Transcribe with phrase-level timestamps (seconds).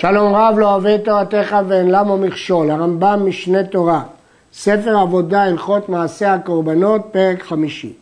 [0.00, 4.02] שלום רב לא אוהב את תורתך ואין למו מכשול, הרמב"ם משנה תורה,
[4.52, 7.92] ספר עבודה הלכות מעשה הקורבנות, פרק חמישי.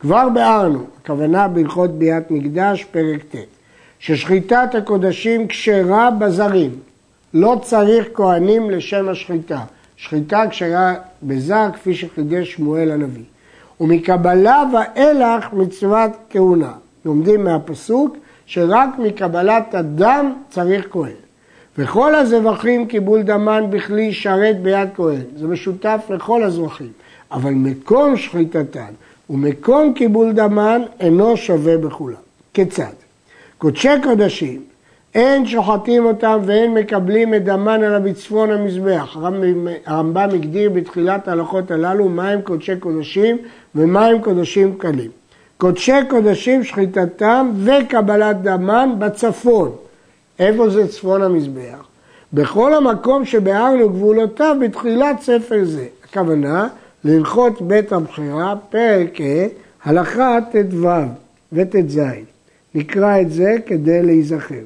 [0.00, 3.36] כבר ביארנו, הכוונה בהלכות ביאת מקדש, פרק ט',
[3.98, 6.70] ששחיטת הקודשים כשרה בזרים,
[7.34, 9.60] לא צריך כהנים לשם השחיטה.
[9.96, 13.24] שחיטה כשרה בזר, כפי שחידש שמואל הנביא.
[13.80, 16.72] ומקבלה ואילך מצוות כהונה.
[17.04, 18.16] לומדים מהפסוק
[18.46, 21.21] שרק מקבלת הדם צריך כהן.
[21.78, 25.22] וכל הזבחים קיבול דמן בכלי שרת ביד כהן.
[25.36, 26.92] זה משותף לכל הזבחים.
[27.32, 28.92] אבל מקום שחיטתן
[29.30, 32.16] ומקום קיבול דמן אינו שווה בכולם.
[32.54, 32.92] כיצד?
[33.58, 34.60] קודשי קודשים,
[35.14, 39.16] אין שוחטים אותם ואין מקבלים את דמן אלא בצפון המזבח.
[39.86, 43.36] הרמב"ם הגדיר בתחילת ההלכות הללו מהם קודשי קודשים
[43.74, 45.10] ומהם קודשים קלים.
[45.58, 49.70] קודשי קודשים שחיטתם וקבלת דמן בצפון.
[50.42, 51.86] איפה זה צפון המזבח?
[52.32, 55.86] בכל המקום שביארנו גבולותיו בתחילת ספר זה.
[56.04, 56.68] הכוונה,
[57.04, 59.46] להלכות בית הבחירה, פרק ה',
[59.84, 60.88] הלכה ט"ו
[61.52, 62.00] וט"ז.
[62.74, 64.64] נקרא את זה כדי להיזכר.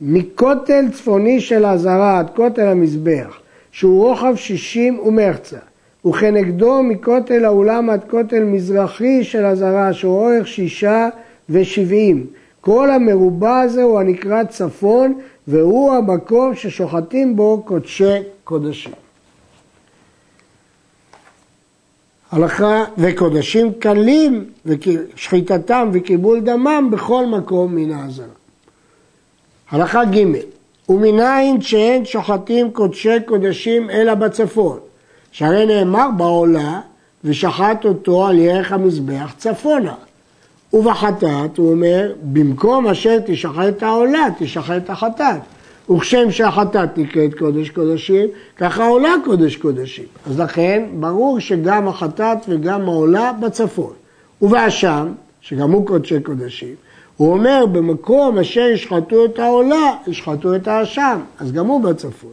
[0.00, 3.40] מכותל צפוני של הזרה עד כותל המזבח,
[3.72, 5.58] שהוא רוחב שישים ומחצה,
[6.06, 11.08] וכנגדו מכותל האולם עד כותל מזרחי של הזרה, שהוא אורך שישה
[11.50, 12.26] ושבעים.
[12.68, 18.92] כל המרובע הזה הוא הנקרא צפון, והוא המקום ששוחטים בו קודשי קודשים.
[22.30, 28.26] הלכה וקודשים קלים ושחיטתם וקיבול דמם בכל מקום מן האזנה.
[29.70, 30.24] הלכה ג'
[30.88, 34.78] ומנין שאין שוחטים קודשי קודשים אלא בצפון,
[35.32, 36.80] שהרי נאמר בעולה
[37.24, 39.94] ושחט אותו על ירך המזבח צפונה.
[40.72, 45.40] ובחטאת הוא אומר, במקום אשר תשחט העולה, תשחט החטאת.
[45.90, 50.04] וכשם שהחטאת נקראת קודש קודשים, ככה העולה קודש קודשים.
[50.26, 53.92] אז לכן, ברור שגם החטאת וגם העולה בצפון.
[54.42, 55.08] ובאשם,
[55.40, 56.74] שגם הוא קודשי קודשים,
[57.16, 62.30] הוא אומר, במקום אשר ישחטו את העולה, ישחטו את האשם, אז גם הוא בצפון.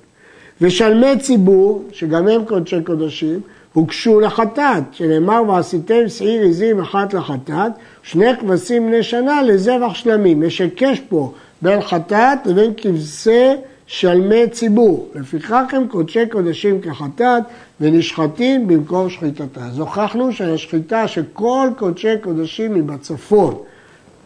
[0.62, 3.40] ושלמי ציבור, שגם הם קודשי קודשים,
[3.76, 7.72] הוגשו לחטאת, שנאמר ועשיתם שעיר עזים אחת לחטאת,
[8.04, 10.44] שני כבשים בני שנה לזבח שלמים.
[10.44, 13.52] יש היקש פה בין חטאת לבין כבשי
[13.88, 15.10] שלמי ציבור.
[15.16, 17.44] לפיכך הם קודשי קודשים כחטאת
[17.82, 19.66] ונשחטים במקום שחיטתה.
[19.66, 23.56] אז הוכחנו שהשחיטה שכל קודשי קודשים היא בצפון.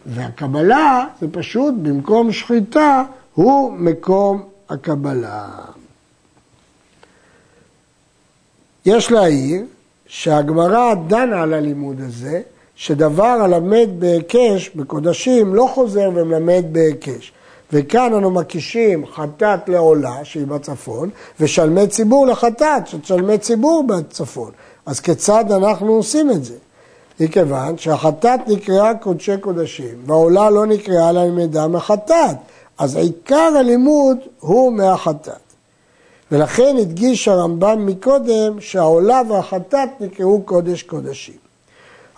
[0.06, 5.48] והקבלה זה פשוט במקום שחיטה הוא מקום הקבלה.
[8.86, 9.62] יש להעיר
[10.06, 12.40] שהגמרא דנה על הלימוד הזה,
[12.74, 17.32] שדבר הלמד בהיקש, בקודשים, לא חוזר ומלמד בהיקש.
[17.72, 21.10] וכאן אנו מקישים חטאת לעולה, שהיא בצפון,
[21.40, 24.50] ושלמי ציבור לחטאת, ששלמי ציבור בצפון.
[24.86, 26.54] אז כיצד אנחנו עושים את זה?
[27.20, 32.36] מכיוון שהחטאת נקראה קודשי קודשים, והעולה לא נקראה ללמדה מחטאת.
[32.78, 35.49] אז עיקר הלימוד הוא מהחטאת.
[36.32, 41.34] ולכן הדגיש הרמב"ם מקודם שהעולה והחטאת נקראו קודש קודשים.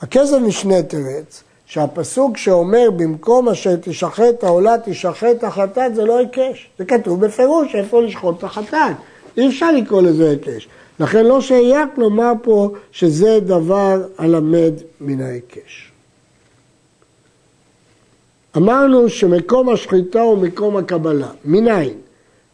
[0.00, 6.84] הכסף משנה תרץ שהפסוק שאומר במקום אשר תשחט העולה תשחט החטאת זה לא היקש, זה
[6.84, 8.96] כתוב בפירוש איפה לשחוט את החטאת,
[9.36, 10.68] אי אפשר לקרוא לזה היקש.
[11.00, 15.92] לכן לא שייך לומר פה שזה דבר הלמד מן ההיקש.
[18.56, 21.28] אמרנו שמקום השחיטה הוא מקום הקבלה.
[21.44, 21.92] מניין?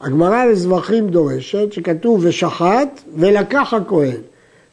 [0.01, 4.21] הגמרא לזבחים דורשת שכתוב ושחט ולקח הכהן.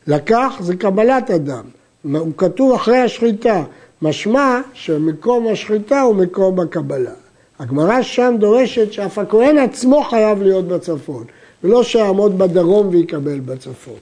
[0.07, 1.63] לקח זה קבלת אדם,
[2.03, 3.63] הוא כתוב אחרי השחיטה,
[4.01, 7.11] משמע שמקום השחיטה הוא מקום הקבלה.
[7.59, 11.23] הגמרא שם דורשת שאף הכהן עצמו חייב להיות בצפון,
[11.63, 13.99] ולא שיעמוד בדרום ויקבל בצפון.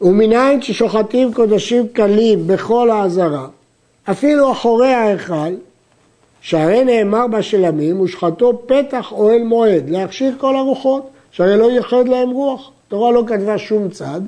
[0.00, 3.46] ומנין ששוחטים קודשים קלים בכל העזרה,
[4.10, 5.54] אפילו אחורי ההיכל,
[6.48, 12.70] שהרי נאמר בשלמים, ושחטו פתח אוהל מועד, להכשיר כל הרוחות, שהרי לא ייחד להם רוח.
[12.86, 14.20] התורה לא כתבה שום צד,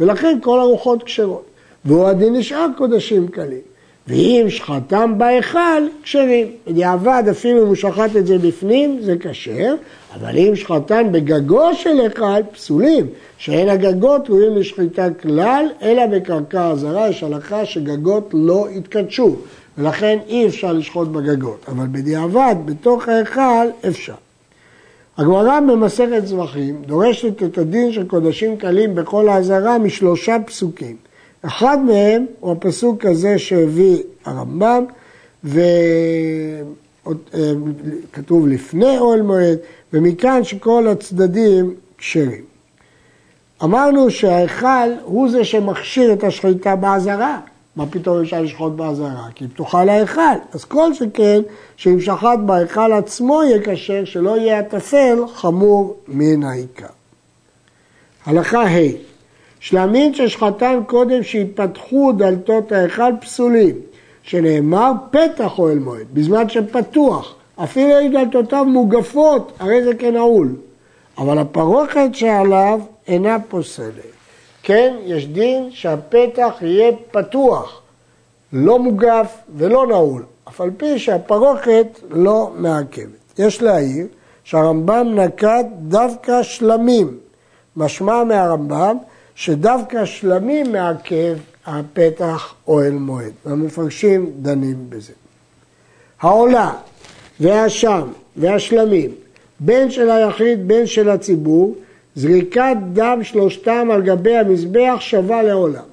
[0.00, 1.44] ולכן כל הרוחות כשרות.
[1.84, 3.60] והוא הדין נשאר קודשים קלים.
[4.06, 6.46] ואם שחטם בהיכל, כשרים.
[6.66, 9.74] בדיעבד, אפילו אם הוא שחט את זה בפנים, זה כשר,
[10.14, 13.06] אבל אם שחטן בגגו של היכל, פסולים,
[13.38, 19.36] שאין הגגות ראויים לשחיטה כלל, אלא בקרקע הזרה, יש הלכה שגגות לא יתקדשו.
[19.78, 24.14] ולכן אי אפשר לשחוט בגגות, אבל בדיעבד, בתוך ההיכל, אפשר.
[25.18, 30.96] הגמרא במסכת זבחים דורשת את הדין של קודשים קלים בכל האזהרה משלושה פסוקים.
[31.42, 34.84] אחד מהם הוא הפסוק הזה שהביא הרמב"ם,
[35.56, 35.60] אה,
[38.12, 39.58] כתוב לפני אוהל מועד,
[39.92, 42.44] ומכאן שכל הצדדים כשרים.
[43.64, 47.40] אמרנו שההיכל הוא זה שמכשיר את השחיטה באזהרה.
[47.78, 49.28] מה פתאום אפשר לשחוט באזהרה?
[49.34, 50.20] כי היא פתוחה להיכל.
[50.52, 51.40] אז כל שכן,
[51.76, 56.86] שאם שחט בהיכל עצמו יהיה כשר, שלא יהיה הטפל חמור מן העיקר.
[58.26, 58.78] הלכה ה'
[59.60, 63.74] שלמים ששחטן קודם שיפתחו דלתות ההיכל פסולים,
[64.22, 70.56] שנאמר פתח אוהל מועד, בזמן שפתוח, אפילו אם דלתותיו מוגפות, הרי זה כנעול.
[71.18, 74.17] אבל הפרוכת שעליו אינה פוסלת.
[74.62, 77.82] כן, יש דין שהפתח יהיה פתוח,
[78.52, 83.38] לא מוגף ולא נעול, אף על פי שהפרוכת לא מעכבת.
[83.38, 84.06] יש להעיר
[84.44, 87.18] שהרמב"ם נקט דווקא שלמים,
[87.76, 88.96] משמע מהרמב"ם
[89.34, 95.12] שדווקא שלמים מעכב הפתח אוהל מועד, והמפרשים דנים בזה.
[96.20, 96.72] העולה
[97.40, 99.10] והאשם והשלמים,
[99.60, 101.74] בין של היחיד בין של הציבור,
[102.18, 105.84] זריקת דם שלושתם על גבי המזבח שווה לעולם.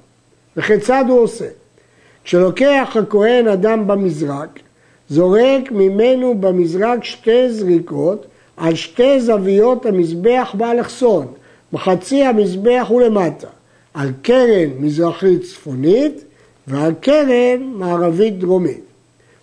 [0.56, 1.46] וכיצד הוא עושה?
[2.24, 4.60] כשלוקח הכהן אדם במזרק,
[5.08, 8.26] זורק ממנו במזרק שתי זריקות
[8.56, 11.26] על שתי זוויות המזבח באלכסון,
[11.72, 13.48] בחצי המזבח ולמטה,
[13.94, 16.24] על קרן מזרחית צפונית
[16.66, 18.84] ועל קרן מערבית דרומית.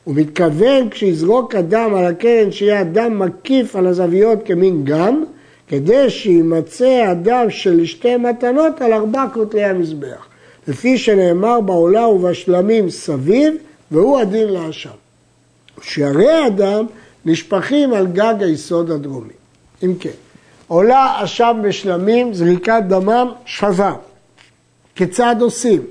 [0.03, 5.23] הוא מתכוון כשיזרוק אדם על הקרן שיהיה אדם מקיף על הזוויות כמין גם,
[5.67, 10.27] כדי שימצא אדם של שתי מתנות על ארבע כותלי המזבח,
[10.67, 13.55] לפי שנאמר בעולה ובשלמים סביב,
[13.91, 14.89] והוא הדין לאשם.
[15.81, 16.85] שערי אדם
[17.25, 19.33] נשפכים על גג היסוד הדרומי.
[19.83, 20.09] אם כן,
[20.67, 23.95] עולה אשם בשלמים, זריקת דמם שווה.
[24.95, 25.81] כיצד עושים?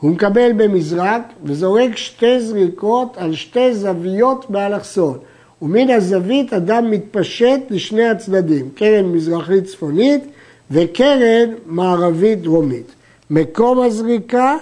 [0.00, 5.18] הוא מקבל במזרק וזורק שתי זריקות על שתי זוויות באלכסון.
[5.62, 10.24] ומן הזווית אדם מתפשט לשני הצדדים, קרן מזרחית צפונית
[10.70, 12.92] וקרן מערבית דרומית.
[13.30, 14.56] מקום הזריקה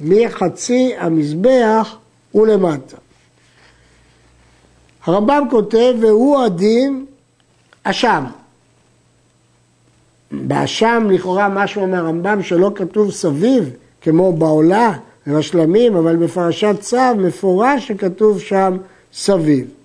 [0.00, 1.96] מחצי המזבח
[2.34, 2.96] ולמטה.
[5.04, 7.06] הרמב"ם כותב, והוא הדין
[7.82, 8.24] אשם.
[10.32, 13.70] באשם לכאורה משהו מהרמב"ם שלא כתוב סביב,
[14.00, 14.92] כמו בעולה
[15.26, 18.76] ובשלמים, אבל בפרשת צו מפורש שכתוב שם
[19.12, 19.75] סביב.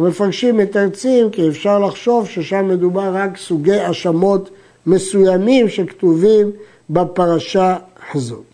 [0.00, 4.50] המפרשים מתרצים כי אפשר לחשוב ששם מדובר רק סוגי האשמות
[4.86, 6.50] מסוימים שכתובים
[6.90, 7.76] בפרשה
[8.14, 8.44] הזאת.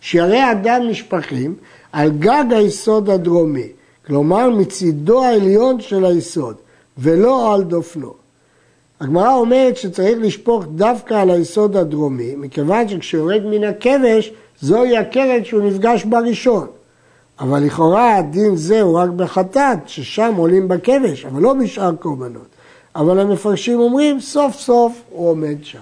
[0.00, 1.54] שערי אדם נשפכים
[1.92, 3.68] על גג היסוד הדרומי,
[4.06, 6.56] כלומר מצידו העליון של היסוד,
[6.98, 8.14] ולא על דופנו.
[9.00, 15.62] הגמרא אומרת שצריך לשפוך דווקא על היסוד הדרומי, מכיוון שכשיורד מן הכבש, זוהי הקרן שהוא
[15.62, 16.66] נפגש בראשון.
[17.40, 22.46] אבל לכאורה הדין זה הוא רק בחטאת, ששם עולים בכבש, אבל לא בשאר קורבנות.
[22.96, 25.78] אבל המפרשים אומרים, סוף סוף הוא עומד שם.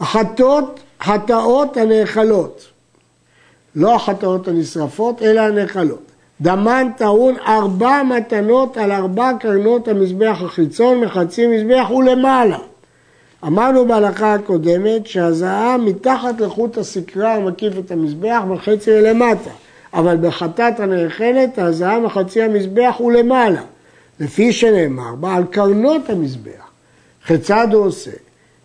[0.00, 2.66] החטאות, חטאות הנאכלות,
[3.74, 6.02] לא החטאות הנשרפות, אלא הנאכלות.
[6.40, 12.58] דמן טעון ארבע מתנות על ארבע קרנות המזבח החיצון, מחצי מזבח ולמעלה.
[13.46, 19.50] אמרנו בהלכה הקודמת שהזעה מתחת לחוט הסקרה המקיף את המזבח בחצי ולמטה.
[19.94, 23.62] אבל בחטאת הנאכלת הזעה מחצי המזבח ולמעלה,
[24.20, 26.70] לפי שנאמר בעל קרנות המזבח.
[27.26, 28.10] כיצד הוא עושה?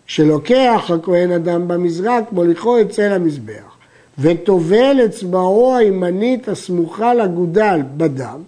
[0.06, 3.76] כשלוקח הכהן אדם במזרק, מוליכו אצל המזבח,
[4.18, 8.42] וטובל אצבעו הימנית הסמוכה לגודל בדם,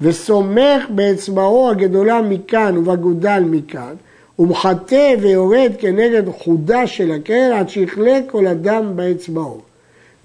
[0.00, 3.94] וסומך באצבעו הגדולה מכאן ובגודל מכאן,
[4.38, 9.60] ומחטא ויורד כנגד חודה של הקרן עד שיכלה כל אדם באצבעו.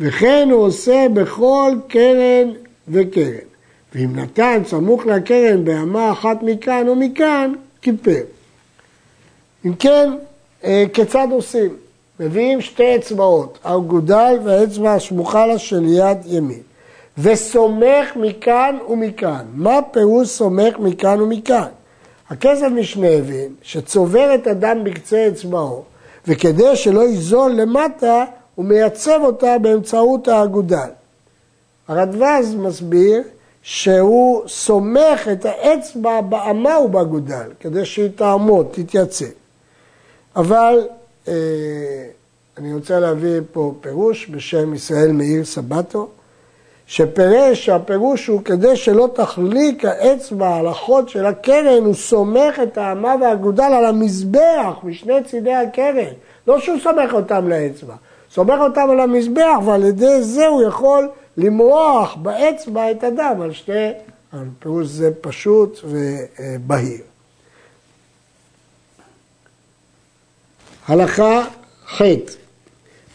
[0.02, 2.52] וכן הוא עושה בכל קרן
[2.88, 3.52] וקרן.
[3.96, 8.22] ואם נתן סמוך לקרן באמה אחת מכאן או מכאן, כיפר.
[9.66, 10.12] אם כן,
[10.64, 11.76] אה, כיצד עושים?
[12.20, 16.62] מביאים שתי אצבעות, האגודל והאצבע הסמוכה לה של יד ימין,
[17.18, 19.46] וסומך מכאן ומכאן.
[19.54, 21.68] מה פירוש סומך מכאן ומכאן?
[22.30, 25.84] הכסף משנה הבין שצובר את הדם בקצה אצבעו,
[26.28, 30.90] וכדי שלא ייזול למטה, הוא מייצב אותה באמצעות האגודל.
[31.88, 33.22] הרדווז מסביר
[33.62, 39.26] שהוא סומך את האצבע באמה ובאגודל, כדי שהיא תעמוד, תתייצב.
[40.36, 40.88] אבל
[41.28, 41.34] אה,
[42.58, 46.08] אני רוצה להביא פה פירוש בשם ישראל מאיר סבטו,
[46.88, 53.16] שפירש שהפירוש הוא כדי שלא תחליק האצבע על החוד של הקרן, הוא סומך את האמה
[53.22, 56.14] והאגודל על המזבח משני צידי הקרן.
[56.48, 57.96] לא שהוא סומך אותם לאצבע,
[58.34, 63.90] סומך אותם על המזבח ועל ידי זה הוא יכול למרוח באצבע את הדם על שתי
[64.34, 67.02] אבל פירוש זה פשוט ובהיר.
[70.88, 71.46] הלכה
[71.88, 72.02] ח'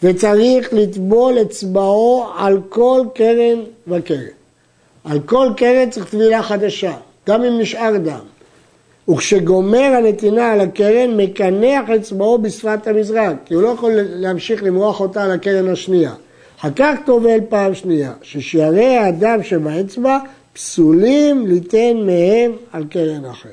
[0.03, 4.25] וצריך לטבול אצבעו על כל קרן וקרן.
[5.03, 6.97] על כל קרן צריך טבילה חדשה,
[7.27, 8.36] גם אם נשאר דם.
[9.09, 15.23] וכשגומר הנתינה על הקרן, מקנח אצבעו בשפת המזרק, כי הוא לא יכול להמשיך למרוח אותה
[15.23, 16.13] על הקרן השנייה.
[16.59, 20.17] אחר כך טובל פעם שנייה, ששערי האדם שבאצבע
[20.53, 23.51] פסולים ליתן מהם על קרן אחרת.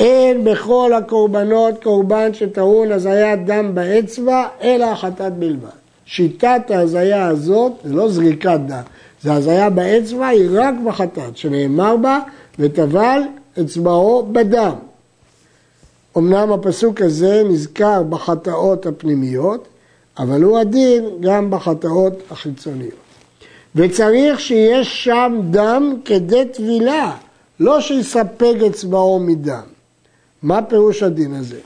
[0.00, 5.68] אין בכל הקורבנות קורבן שטעון הזיית דם באצבע, אלא החטאת בלבד.
[6.06, 8.82] שיטת ההזיה הזאת, זה לא זריקת דם,
[9.22, 12.18] זה הזיה באצבע, היא רק בחטאת, שנאמר בה,
[12.58, 13.20] וטבל
[13.60, 14.74] אצבעו בדם.
[16.18, 19.68] אמנם הפסוק הזה נזכר בחטאות הפנימיות,
[20.18, 23.08] אבל הוא הדין גם בחטאות החיצוניות.
[23.74, 27.16] וצריך שיש שם דם כדי טבילה,
[27.60, 29.62] לא שיספק אצבעו מדם.
[30.42, 31.58] מה פירוש הדין הזה?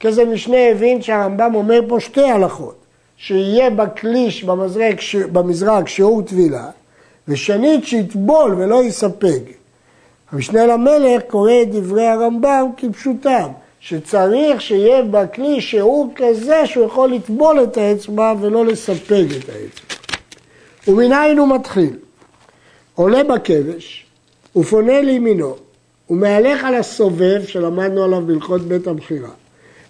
[0.00, 2.74] כזה משנה הבין שהרמב"ם אומר פה שתי הלכות,
[3.16, 4.96] שיהיה בקליש במזרק,
[5.32, 6.70] במזרק שיעור טבילה,
[7.28, 9.42] ושנית שיטבול ולא יספק.
[10.32, 13.48] המשנה למלך קורא את דברי הרמב"ם כפשוטם,
[13.80, 19.94] שצריך שיהיה בכלי שיעור כזה שהוא יכול לטבול את האצבע ולא לספק את האצבע.
[20.88, 21.96] ומנין הוא מתחיל?
[22.94, 24.06] עולה בכבש
[24.56, 25.56] ופונה לימינו
[26.10, 29.30] ומהלך על הסובב שלמדנו עליו בהלכות בית הבחירה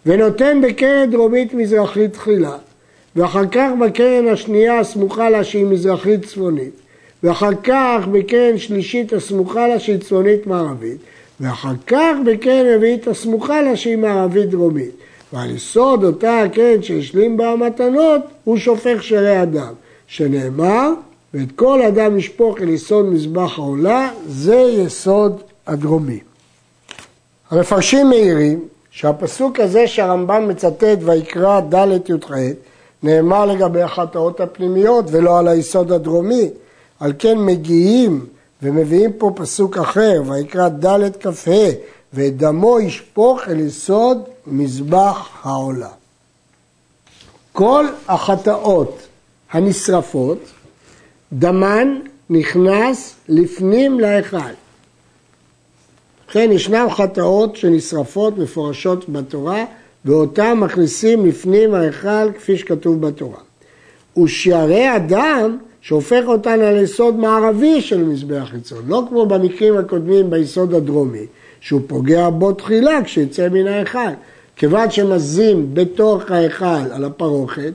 [0.07, 2.57] ונותן בקרן דרומית מזרחית תחילה
[3.17, 6.75] ואחר כך בקרן השנייה הסמוכה לה שהיא מזרחית צפונית
[7.25, 10.97] ואחר כך בקרן שלישית הסמוכה לה שהיא צפונית מערבית
[11.40, 14.90] ואחר כך בקרן רביעית הסמוכה לה שהיא מערבית דרומית.
[15.33, 19.73] ועל יסוד אותה הקרן שהשלים בה המתנות הוא שופך שרי אדם.
[20.07, 20.90] שנאמר
[21.35, 26.19] ואת כל אדם ישפוך אל יסוד מזבח העולה זה יסוד הדרומי.
[27.50, 32.33] המפרשים מעירים שהפסוק הזה שהרמב"ם מצטט ויקרא ד' י"ח
[33.02, 36.50] נאמר לגבי החטאות הפנימיות ולא על היסוד הדרומי
[37.04, 38.26] על כן מגיעים
[38.62, 41.50] ומביאים פה פסוק אחר, ויקרא ד' כ"ה,
[42.12, 45.88] ואת דמו ישפוך אל יסוד מזבח העולה.
[47.52, 49.06] כל החטאות
[49.52, 50.38] הנשרפות,
[51.32, 51.99] דמן
[52.30, 54.54] נכנס לפנים להיכל.
[56.28, 59.64] כן, ישנן חטאות שנשרפות מפורשות בתורה,
[60.04, 63.40] ואותן מכניסים לפנים ההיכל כפי שכתוב בתורה.
[64.23, 70.75] ושערי הדם שהופך אותן על יסוד מערבי של מזבח חיצון, לא כמו במקרים הקודמים ביסוד
[70.75, 71.26] הדרומי,
[71.61, 73.99] שהוא פוגע בו תחילה כשיצא מן ההיכל.
[74.57, 77.73] כיוון שמזים בתוך ההיכל על הפרוכת,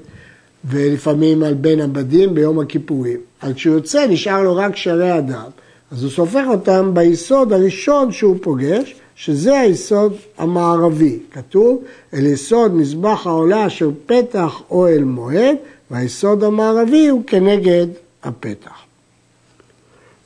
[0.65, 5.49] ולפעמים על בין הבדים ביום הכיפורים, אז כשהוא יוצא נשאר לו רק שערי הדם,
[5.91, 11.19] אז הוא סופר אותם ביסוד הראשון שהוא פוגש, שזה היסוד המערבי.
[11.31, 15.55] כתוב, אל יסוד מזבח העולה אשר פתח אוהל מועד,
[15.91, 17.87] והיסוד המערבי הוא כנגד
[18.23, 18.81] הפתח.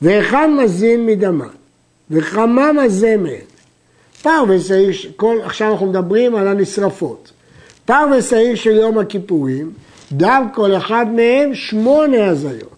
[0.02, 1.48] והיכן מזין מדמן,
[2.10, 3.44] וכמה מזמת.
[4.22, 7.32] פר ושעיר, כל, עכשיו אנחנו מדברים על הנשרפות.
[7.84, 9.72] פר ושעיר של יום הכיפורים,
[10.12, 12.74] דם כל אחד מהם שמונה הזיות.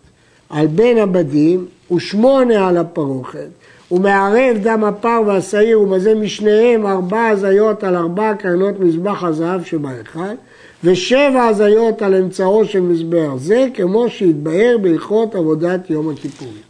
[0.50, 3.48] על בין הבדים ושמונה על הפרוכת.
[3.88, 10.34] הוא מערב דם הפר והשעיר ומזה משניהם ארבע הזיות על ארבע קרנות מזבח הזהב שבהיכל.
[10.84, 16.66] ושבע הזיות על אמצעו של מזבח זה, כמו שהתבהר בהלכות עבודת יום הכיפורים.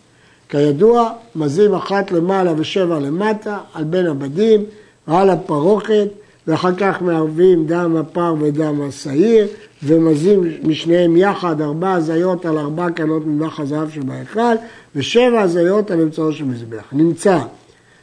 [0.48, 4.64] כידוע, מזים אחת למעלה ושבע למטה, על בין הבדים
[5.08, 6.08] ועל הפרוכת,
[6.46, 9.46] ואחר כך מערבים דם הפר ודם השעיר,
[9.82, 14.54] ומזים משניהם יחד ארבע הזיות על ארבע קנות מזבח הזהב שבהיכל,
[14.96, 16.84] ושבע הזיות על אמצעו של מזבח.
[16.92, 17.38] נמצא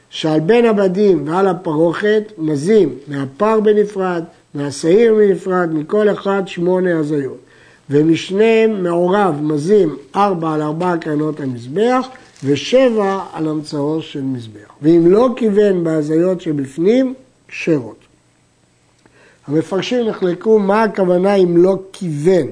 [0.10, 4.24] שעל בין הבדים ועל הפרוכת מזים מהפר בנפרד,
[4.55, 7.38] מהשעיר בנפרד, מכל אחד שמונה הזיות.
[7.89, 12.07] ומשניהם מעורב מזים ארבע על ארבע קרנות המזבח
[12.43, 14.74] ושבע על אמצעו של מזבח.
[14.81, 17.13] ואם לא כיוון בהזיות שבפנים,
[17.48, 17.95] כשרות.
[19.48, 22.48] המפרשים נחלקו מה הכוונה אם לא כיוון.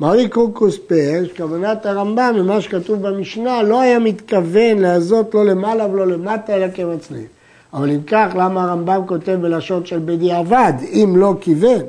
[0.00, 6.06] מרי קורקוס פרש, כוונת הרמב"ם, ממה שכתוב במשנה, לא היה מתכוון להזות לא למעלה ולא
[6.06, 7.26] למטה, אלא כמצליף.
[7.74, 11.82] אבל אם כך, למה הרמב"ם כותב בלשון של בדיעבד, אם לא כיוון?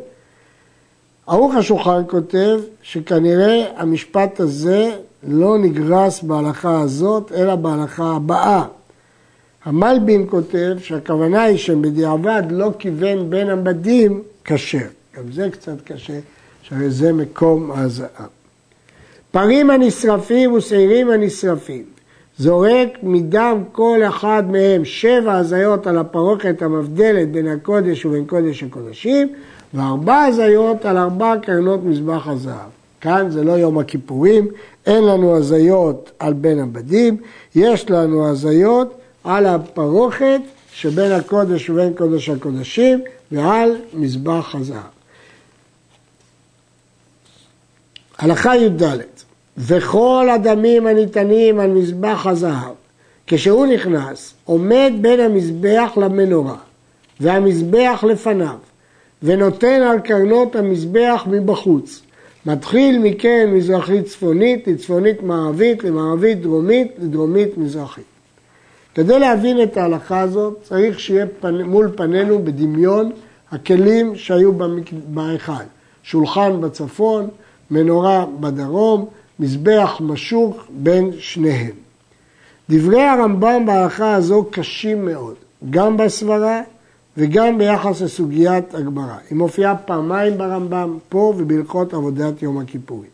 [1.27, 4.92] ערוך השולחן כותב שכנראה המשפט הזה
[5.27, 8.65] לא נגרס בהלכה הזאת, אלא בהלכה הבאה.
[9.65, 14.88] המלבין כותב שהכוונה היא שבדיעבד לא כיוון בין המדים כשר.
[15.18, 16.20] גם זה קצת קשה,
[16.62, 18.25] שהרי זה מקום ההזעה.
[19.32, 21.84] פרים הנשרפים ושעירים הנשרפים
[22.39, 29.34] זורק מדם כל אחד מהם שבע הזיות על הפרוכת המבדלת בין הקודש ובין קודש הקודשים,
[29.74, 32.70] וארבע הזיות על ארבע קרנות מזבח הזהב.
[33.01, 34.48] כאן זה לא יום הכיפורים,
[34.86, 37.18] אין לנו הזיות על בין הבדים,
[37.56, 43.01] יש לנו הזיות על הפרוכת שבין הקודש ובין קודש הקודשים
[43.32, 44.96] ועל מזבח הזהב.
[48.18, 48.84] הלכה י"ד
[49.58, 52.74] וכל הדמים הניתנים על מזבח הזהב,
[53.28, 56.58] כשהוא נכנס, עומד בין המזבח למנורה
[57.20, 58.58] והמזבח לפניו
[59.24, 62.02] ונותן על קרנות המזבח מבחוץ.
[62.46, 68.04] מתחיל מקרן מזרחית צפונית לצפונית מערבית, למערבית דרומית, לדרומית מזרחית.
[68.96, 71.62] כדי להבין את ההלכה הזאת צריך שיהיה פנ...
[71.62, 73.12] מול פנינו בדמיון
[73.52, 74.52] הכלים שהיו
[75.08, 75.54] בהיכל.
[76.04, 77.28] שולחן בצפון,
[77.72, 79.06] מנורה בדרום,
[79.39, 81.72] מזבח משוך בין שניהם.
[82.70, 85.36] דברי הרמב"ם בהלכה הזו קשים מאוד,
[85.70, 86.62] גם בסברה
[87.18, 89.15] וגם ביחס לסוגיית הגמרא.
[89.30, 93.10] היא מופיעה פעמיים ברמב"ם, פה ובהלכות עבודת יום הכיפורים.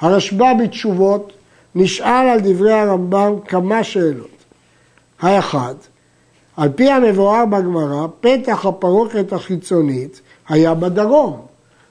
[0.00, 1.32] הרשב"א בתשובות
[1.74, 4.36] נשאל על דברי הרמב"ם כמה שאלות.
[5.20, 5.74] האחד,
[6.56, 11.45] על פי המבואר בגמרא, פתח הפרוכת החיצונית היה בדרום.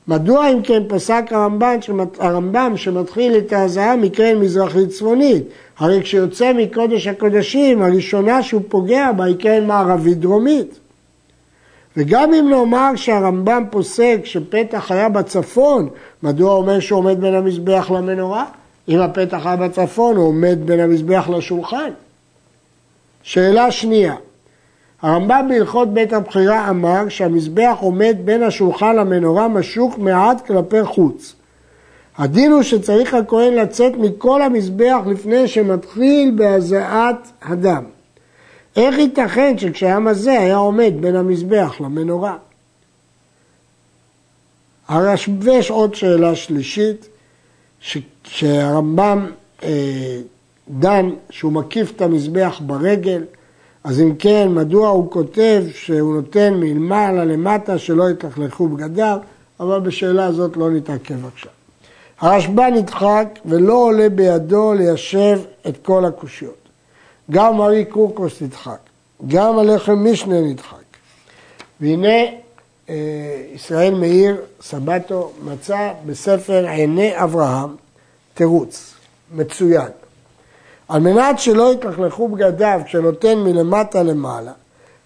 [0.07, 1.77] מדוע אם כן פסק הרמב"ם,
[2.19, 5.43] הרמב"ם שמתחיל את ההזעה מקרן מזרחית צפונית?
[5.77, 10.79] הרי כשיוצא מקודש הקודשים, הראשונה שהוא פוגע בה היא קרן מערבית דרומית.
[11.97, 15.89] וגם אם נאמר שהרמב"ם פוסק שפתח היה בצפון,
[16.23, 18.45] מדוע אומר שהוא עומד בין המזבח למנורה?
[18.89, 21.89] אם הפתח היה בצפון, הוא עומד בין המזבח לשולחן.
[23.23, 24.15] שאלה שנייה,
[25.05, 31.35] הרמב"ם בהלכות בית הבחירה אמר שהמזבח עומד בין השולחן למנורה משוק מעט כלפי חוץ.
[32.17, 37.83] הדין הוא שצריך הכהן לצאת מכל המזבח לפני שמתחיל בהזעת הדם.
[38.75, 42.37] איך ייתכן שכשהים הזה היה עומד בין המזבח למנורה?
[45.39, 47.07] ויש עוד שאלה שלישית,
[48.23, 49.25] שהרמב"ם
[49.63, 50.19] אה,
[50.69, 53.23] דן שהוא מקיף את המזבח ברגל,
[53.85, 59.17] אז אם כן, מדוע הוא כותב שהוא נותן מלמעלה למטה שלא יתלכלכו בגדיו,
[59.59, 61.51] אבל בשאלה הזאת לא נתעכב עכשיו.
[62.19, 66.69] הרשב"א נדחק ולא עולה בידו ליישב את כל הקושיות.
[67.31, 68.79] גם ארי קורקוס נדחק,
[69.27, 70.77] גם הלחם משנה נדחק.
[71.81, 72.23] והנה
[72.89, 77.75] אה, ישראל מאיר סבטו מצא בספר עיני אברהם
[78.33, 78.93] תירוץ
[79.35, 79.91] מצוין.
[80.89, 84.51] על מנת שלא יתלכלכו בגדיו כשנותן מלמטה למעלה,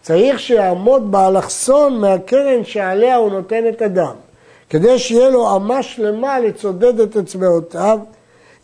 [0.01, 4.13] צריך שיעמוד באלכסון מהקרן שעליה הוא נותן את הדם,
[4.69, 7.99] כדי שיהיה לו אמה שלמה לצודד את אצבעותיו.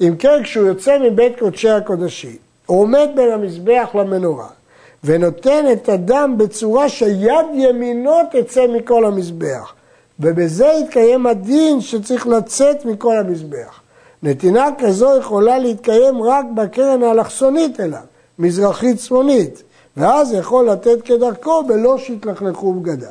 [0.01, 4.47] אם כן, כשהוא יוצא מבית קודשי הקודשים, הוא עומד בין המזבח למנורה,
[5.03, 9.73] ונותן את הדם בצורה שיד ימינו תצא מכל המזבח.
[10.19, 13.79] ובזה יתקיים הדין שצריך לצאת מכל המזבח.
[14.25, 17.99] נתינה כזו יכולה להתקיים רק בקרן האלכסונית אליו,
[18.39, 19.63] מזרחית צפונית,
[19.97, 23.09] ואז יכול לתת כדרכו בלא שיתלכלכו בגדיו.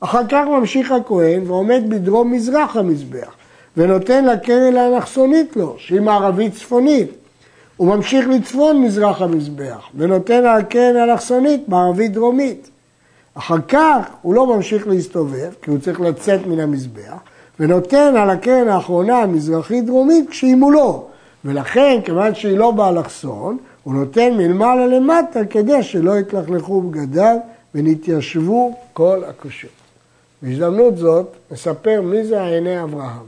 [0.00, 3.30] אחר כך ממשיך הכהן ועומד בדרום מזרח המזבח,
[3.76, 7.10] ונותן לקרן האלכסונית לו, שהיא מערבית צפונית.
[7.76, 12.70] הוא ממשיך לצפון מזרח המזבח, ונותן על הקרן האלכסונית מערבית דרומית.
[13.34, 17.18] אחר כך הוא לא ממשיך להסתובב, כי הוא צריך לצאת מן המזבח,
[17.60, 21.06] ונותן על הקרן האחרונה המזרחית-דרומית כשהיא מולו.
[21.44, 27.36] ולכן, כיוון שהיא לא באלכסון, הוא נותן מלמעלה למטה כדי שלא יתלכלכו בגדיו
[27.74, 29.72] ונתיישבו כל הקושיות.
[30.42, 33.26] בהזדמנות זאת נספר מי זה עיני אברהם.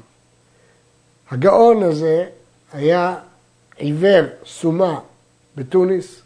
[1.31, 2.25] הגאון הזה
[2.73, 3.17] היה
[3.77, 4.99] עיוור, סומה,
[5.57, 6.23] בתוניס.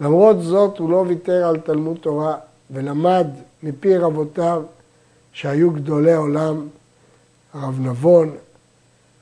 [0.00, 2.36] למרות זאת הוא לא ויתר על תלמוד תורה
[2.70, 3.26] ולמד
[3.62, 4.62] מפי רבותיו
[5.32, 6.66] שהיו גדולי עולם
[7.60, 8.30] הרב נבון,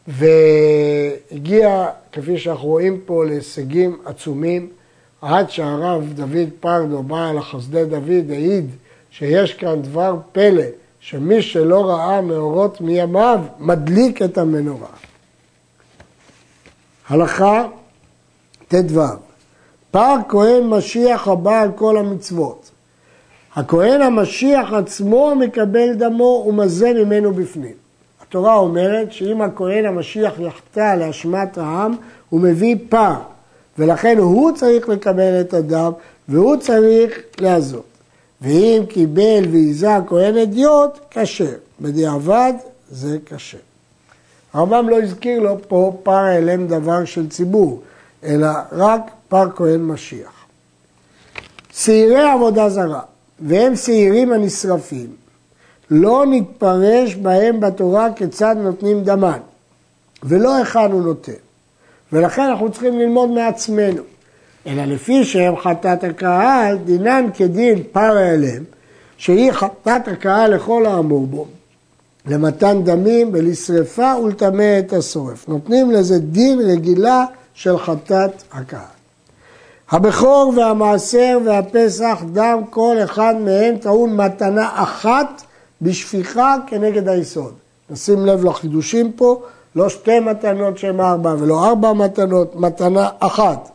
[0.09, 4.69] והגיע, כפי שאנחנו רואים פה, להישגים עצומים,
[5.23, 8.67] עד שהרב דוד פרדו, בעל החסדי דוד, העיד
[9.11, 10.63] שיש כאן דבר פלא,
[11.01, 14.89] שמי שלא ראה מאורות מימיו, מדליק את המנורה.
[17.09, 17.67] הלכה
[18.69, 19.01] ט"ו
[19.91, 22.71] פר כהן משיח הבא על כל המצוות.
[23.55, 27.84] הכהן המשיח עצמו מקבל דמו ומזה ממנו בפנים.
[28.35, 31.97] התורה אומרת שאם הכהן המשיח יחטא לאשמת העם,
[32.29, 33.15] הוא מביא פר,
[33.79, 35.93] ולכן הוא צריך לקבל את הדם,
[36.29, 37.85] והוא צריך לעזות.
[38.41, 41.55] ואם קיבל ועיזה הכהן אדיוט, כשר.
[41.81, 42.53] בדיעבד
[42.91, 43.59] זה כשר.
[44.53, 47.83] הרמב"ם לא הזכיר לו פה פר העלם דבר של ציבור,
[48.25, 50.33] אלא רק מספר כהן משיח.
[51.73, 53.01] שעירי עבודה זרה,
[53.41, 55.24] והם שעירים הנשרפים,
[55.91, 59.39] לא נתפרש בהם בתורה כיצד נותנים דמן,
[60.23, 61.33] ולא היכן הוא נותן.
[62.13, 64.03] ולכן אנחנו צריכים ללמוד מעצמנו.
[64.67, 68.65] אלא לפי שהם חטאת הקהל, דינן כדין פרא אליהם,
[69.17, 71.47] שהיא חטאת הקהל לכל האמור בו,
[72.27, 75.49] למתן דמים ולשרפה ולטמא את השורף.
[75.49, 78.81] נותנים לזה דין רגילה של חטאת הקהל.
[79.91, 85.43] הבכור והמעשר והפסח, דם כל אחד מהם טעון מתנה אחת
[85.83, 87.53] בשפיכה כנגד היסוד.
[87.91, 89.43] נשים לב לחידושים פה,
[89.77, 93.69] לא שתי מתנות שהן ארבע ולא ארבע מתנות, מתנה אחת.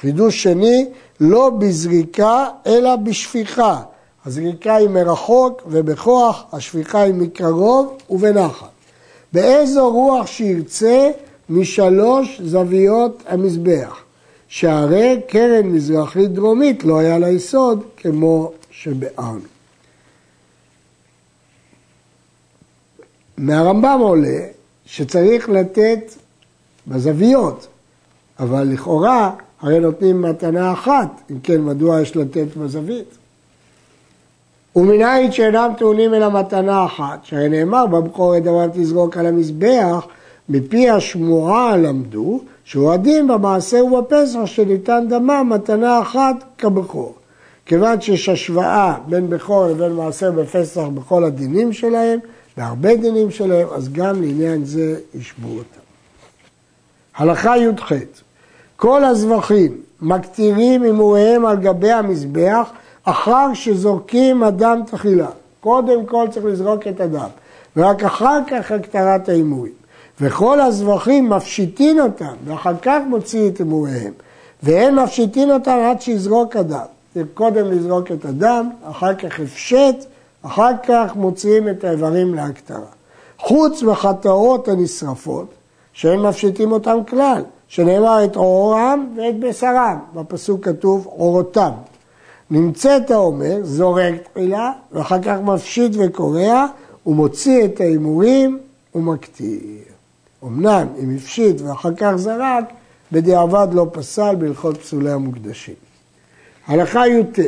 [0.00, 0.86] חידוש שני,
[1.20, 3.80] לא בזריקה אלא בשפיכה.
[4.26, 8.68] הזריקה היא מרחוק ובכוח, השפיכה היא מקרוב ובנחת.
[9.32, 11.10] באיזו רוח שירצה
[11.50, 13.96] משלוש זוויות המזבח,
[14.48, 19.55] שהרי קרן מזרחית דרומית לא היה לה יסוד כמו שבארנו.
[23.38, 24.38] מהרמב"ם עולה
[24.86, 26.12] שצריך לתת
[26.86, 27.66] בזוויות,
[28.38, 33.16] אבל לכאורה הרי נותנים מתנה אחת, אם כן מדוע יש לתת בזווית?
[34.76, 40.06] ומנין שאינם טעונים אלא מתנה אחת, שהרי נאמר בבכורת דבר תזרוק על המזבח,
[40.48, 47.14] מפי השמועה למדו, שהוא הדין במעשה ובפסח שניתן דמה מתנה אחת כבכור.
[47.66, 52.18] כיוון שיש השוואה בין בכור לבין מעשה בפסח בכל הדינים שלהם,
[52.56, 55.80] בהרבה דינים שלהם, אז גם לעניין זה ישבו אותם.
[57.16, 57.92] הלכה י"ח
[58.76, 62.70] כל הזבחים מקטירים הימוריהם על גבי המזבח
[63.04, 65.28] אחר שזורקים אדם תחילה.
[65.60, 67.28] קודם כל צריך לזרוק את הדם,
[67.76, 69.72] ורק אחר כך הקטרת ההימורים.
[70.20, 74.12] וכל הזבחים מפשיטין אותם, ואחר כך מוציא את הימוריהם.
[74.62, 76.86] והם מפשיטין אותם עד שיזרוק הדם.
[77.14, 80.06] צריך קודם לזרוק את הדם, אחר כך הפשט,
[80.46, 82.86] אחר כך מוציאים את האיברים להקטרה.
[83.38, 85.46] חוץ מחטאות הנשרפות,
[85.92, 91.70] שהם מפשיטים אותם כלל, שנאמר את עורם ואת בשרם, בפסוק כתוב עורותם.
[92.50, 96.66] נמצאת האומר, זורק תחילה, ואחר כך מפשיט וקורע,
[97.06, 98.58] ומוציא את ההימורים
[98.94, 99.60] ומקטיר.
[100.44, 102.64] אמנם אם הפשיט ואחר כך זרק,
[103.12, 105.74] בדיעבד לא פסל בהלכות פסולי המוקדשים.
[106.66, 107.38] הלכה י"ט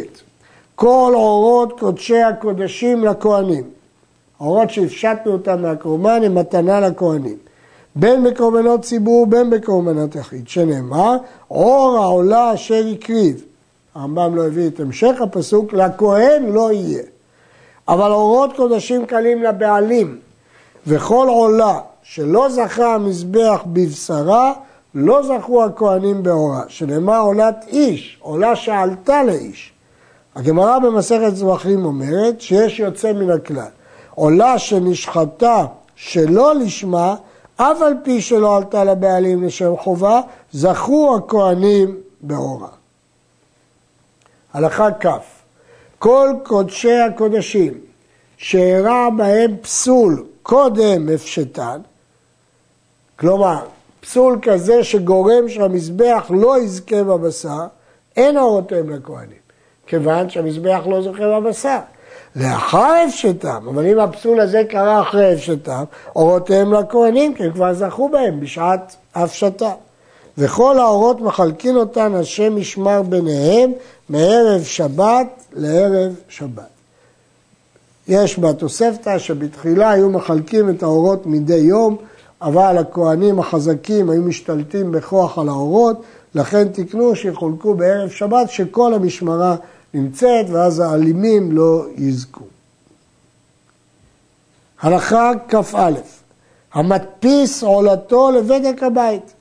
[0.81, 3.65] כל אורות קודשי הקודשים לכהנים.
[4.41, 7.37] האורות שהפשטנו אותם מהקורבן הם מתנה לכהנים.
[7.97, 11.17] בין בקורבנות ציבור בין בקורבנות יחיד, שנאמר,
[11.51, 13.45] אור העולה אשר הקריב.
[13.95, 17.03] הרמב"ם לא הביא את המשך הפסוק, לכהן לא יהיה.
[17.89, 20.19] אבל אורות קודשים קלים לבעלים,
[20.87, 24.53] וכל עולה שלא זכה המזבח בבשרה,
[24.95, 29.73] לא זכו הכהנים באורה, שנאמר עולת איש, עולה שעלתה לאיש.
[30.39, 33.69] הגמרא במסכת זבחים אומרת שיש יוצא מן הכלל.
[34.15, 37.15] עולה שנשחטה שלא לשמה,
[37.57, 40.21] אף על פי שלא עלתה לבעלים לשם חובה,
[40.53, 42.69] זכו הכהנים באורה.
[44.53, 45.07] הלכה כ'
[45.99, 47.75] כל קודשי הקודשים
[48.37, 51.81] שאירע בהם פסול קודם הפשטן,
[53.19, 53.59] כלומר,
[54.01, 57.67] פסול כזה שגורם שהמזבח לא יזכה בבשר,
[58.17, 59.38] אין אורותיהם לכהנים,
[59.89, 61.79] כיוון שהמזבח לא זוכה בבשר.
[62.37, 65.85] לאחר הפשטם, אבל אם הפסול הזה קרה אחרי הפשטם,
[66.17, 69.73] אורותיהם לכהנים, כי הם כבר זכו בהם בשעת הפשטה.
[70.39, 73.73] וכל האורות מחלקין אותן השם משמר ביניהם
[74.09, 76.63] מערב שבת לערב שבת.
[78.09, 81.97] יש בתוספתא שבתחילה היו מחלקים את האורות מדי יום,
[82.43, 86.03] אבל הכהנים החזקים היו משתלטים בכוח על האורות,
[86.35, 89.57] לכן תקנו שיחולקו בערב שבת, שכל המשמרה
[89.95, 92.45] נמצאת, ואז האלימים לא יזכו.
[94.81, 95.93] הלכה כ"א,
[96.73, 99.33] המדפיס עולתו לבדק הבית,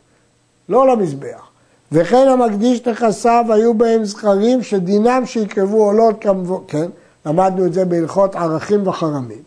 [0.69, 1.47] לא למזבח.
[1.91, 6.89] וכן המקדיש נכסיו היו בהם זכרים שדינם שיקרבו עולות כמובן, כן,
[7.25, 9.41] למדנו את זה בהלכות ערכים וחרמים.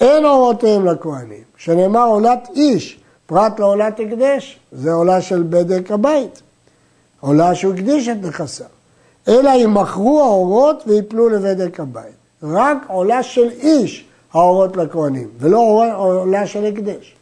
[0.00, 6.42] אין אורותיהם לכהנים, שנאמר עולת איש, פרט לעולת הקדש, זה עולה של בדק הבית,
[7.20, 8.77] עולה שהוא הקדיש את נכסיו.
[9.28, 12.18] אלא אם מכרו האורות ויפלו לבדק הבית.
[12.42, 17.14] רק עולה של איש האורות לכהנים, ולא עולה של הקדש.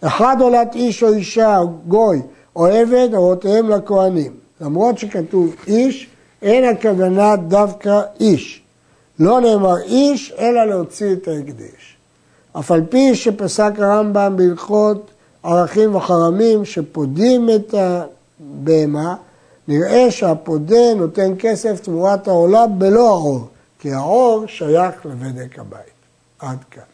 [0.00, 2.22] אחד עולת איש או אישה, או גוי,
[2.56, 4.32] או עבד, אורותיהם לכהנים.
[4.60, 6.08] למרות שכתוב איש,
[6.42, 8.62] אין הכוונה דווקא איש.
[9.18, 11.96] לא נאמר איש, אלא להוציא את ההקדש.
[12.58, 15.10] אף על פי שפסק הרמב"ם בהלכות
[15.42, 19.14] ערכים וחרמים שפודים את הבהמה,
[19.68, 23.48] נראה שהפודה נותן כסף תמורת העולה בלא העור,
[23.78, 25.92] כי העור שייך לבדק הבית.
[26.38, 26.91] עד כאן.